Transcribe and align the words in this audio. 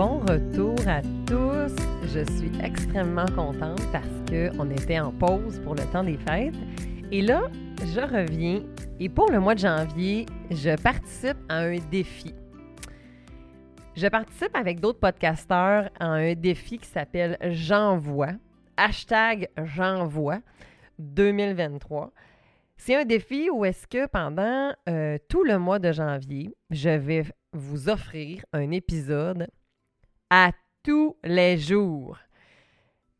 bon 0.00 0.20
retour 0.20 0.76
à 0.88 1.02
tous. 1.26 1.76
Je 2.04 2.24
suis 2.38 2.50
extrêmement 2.64 3.26
contente 3.36 3.82
parce 3.92 4.06
qu'on 4.30 4.70
était 4.70 4.98
en 4.98 5.12
pause 5.12 5.60
pour 5.62 5.74
le 5.74 5.82
temps 5.92 6.02
des 6.02 6.16
fêtes. 6.16 6.54
Et 7.12 7.20
là, 7.20 7.42
je 7.84 8.00
reviens 8.00 8.62
et 8.98 9.10
pour 9.10 9.30
le 9.30 9.40
mois 9.40 9.54
de 9.54 9.58
janvier, 9.58 10.24
je 10.50 10.74
participe 10.82 11.36
à 11.50 11.58
un 11.58 11.76
défi. 11.90 12.34
Je 13.94 14.06
participe 14.06 14.56
avec 14.56 14.80
d'autres 14.80 15.00
podcasteurs 15.00 15.90
à 16.00 16.06
un 16.06 16.32
défi 16.32 16.78
qui 16.78 16.88
s'appelle 16.88 17.36
J'envoie, 17.50 18.32
hashtag 18.78 19.50
J'envoie 19.62 20.38
2023. 20.98 22.10
C'est 22.78 22.96
un 22.96 23.04
défi 23.04 23.50
où 23.50 23.66
est-ce 23.66 23.86
que 23.86 24.06
pendant 24.06 24.72
euh, 24.88 25.18
tout 25.28 25.44
le 25.44 25.58
mois 25.58 25.78
de 25.78 25.92
janvier, 25.92 26.56
je 26.70 26.88
vais 26.88 27.24
vous 27.52 27.90
offrir 27.90 28.42
un 28.54 28.70
épisode 28.70 29.46
à 30.30 30.52
tous 30.82 31.16
les 31.24 31.58
jours. 31.58 32.16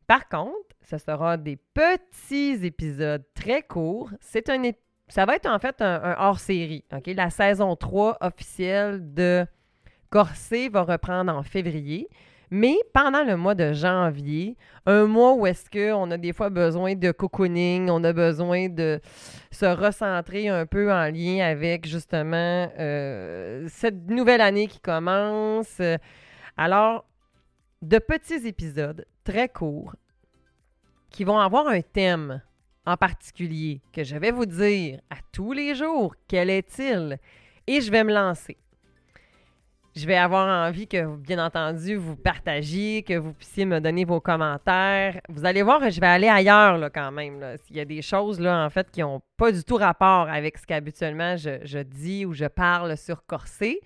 Par 0.07 0.27
contre, 0.27 0.75
ce 0.81 0.97
sera 0.97 1.37
des 1.37 1.57
petits 1.57 2.65
épisodes 2.65 3.23
très 3.35 3.61
courts. 3.61 4.09
C'est 4.19 4.49
un 4.49 4.61
ça 5.11 5.25
va 5.25 5.35
être 5.35 5.45
en 5.45 5.59
fait 5.59 5.81
un, 5.81 6.15
hors-série. 6.19 6.85
La 7.05 7.29
saison 7.29 7.75
3 7.75 8.17
officielle 8.21 9.13
de 9.13 9.45
Corset 10.09 10.69
va 10.69 10.83
reprendre 10.83 11.35
en 11.35 11.43
février. 11.43 12.07
Mais 12.49 12.75
pendant 12.93 13.23
le 13.23 13.35
mois 13.35 13.55
de 13.55 13.73
janvier, 13.73 14.57
un 14.85 15.05
mois 15.05 15.33
où 15.33 15.45
est-ce 15.45 15.69
qu'on 15.69 16.11
a 16.11 16.17
des 16.17 16.31
fois 16.31 16.49
besoin 16.49 16.95
de 16.95 17.11
cocooning, 17.11 17.89
on 17.89 18.03
a 18.03 18.13
besoin 18.13 18.69
de 18.69 19.01
se 19.51 19.65
recentrer 19.65 20.47
un 20.47 20.65
peu 20.65 20.91
en 20.91 21.09
lien 21.11 21.45
avec 21.45 21.87
justement 21.87 22.69
euh, 22.79 23.65
cette 23.69 24.09
nouvelle 24.09 24.41
année 24.41 24.67
qui 24.67 24.79
commence. 24.79 25.81
Alors, 26.57 27.05
de 27.81 27.97
petits 27.97 28.47
épisodes 28.47 29.05
très 29.23 29.49
courts 29.49 29.95
qui 31.09 31.23
vont 31.23 31.39
avoir 31.39 31.67
un 31.67 31.81
thème 31.81 32.41
en 32.85 32.97
particulier 32.97 33.81
que 33.93 34.03
je 34.03 34.15
vais 34.15 34.31
vous 34.31 34.45
dire 34.45 34.99
à 35.09 35.17
tous 35.31 35.53
les 35.53 35.75
jours 35.75 36.15
quel 36.27 36.49
est-il? 36.49 37.17
Et 37.67 37.81
je 37.81 37.91
vais 37.91 38.03
me 38.03 38.13
lancer. 38.13 38.57
Je 39.93 40.07
vais 40.07 40.15
avoir 40.15 40.69
envie 40.69 40.87
que, 40.87 41.17
bien 41.17 41.43
entendu, 41.45 41.95
vous 41.95 42.15
partagiez, 42.15 43.03
que 43.03 43.17
vous 43.17 43.33
puissiez 43.33 43.65
me 43.65 43.81
donner 43.81 44.05
vos 44.05 44.21
commentaires. 44.21 45.19
Vous 45.27 45.45
allez 45.45 45.63
voir, 45.63 45.89
je 45.89 45.99
vais 45.99 46.07
aller 46.07 46.29
ailleurs 46.29 46.77
là, 46.77 46.89
quand 46.89 47.11
même. 47.11 47.57
S'il 47.65 47.75
y 47.75 47.81
a 47.81 47.85
des 47.85 48.01
choses 48.01 48.39
là, 48.39 48.65
en 48.65 48.69
fait, 48.69 48.89
qui 48.89 49.01
n'ont 49.01 49.21
pas 49.35 49.51
du 49.51 49.63
tout 49.65 49.75
rapport 49.75 50.29
avec 50.29 50.57
ce 50.57 50.65
qu'habituellement 50.65 51.35
je, 51.35 51.59
je, 51.65 51.79
dis 51.79 52.25
ou 52.25 52.31
je 52.33 52.45
parle 52.45 52.95
sur 52.95 53.25
Corset. 53.25 53.81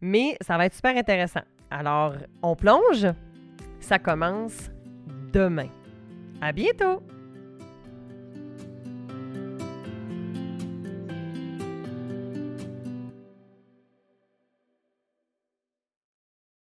Mais 0.00 0.36
ça 0.40 0.56
va 0.56 0.66
être 0.66 0.74
super 0.74 0.96
intéressant. 0.96 1.42
Alors, 1.70 2.14
on 2.42 2.54
plonge. 2.54 3.06
Ça 3.80 3.98
commence 3.98 4.70
demain. 5.32 5.68
À 6.40 6.52
bientôt! 6.52 7.02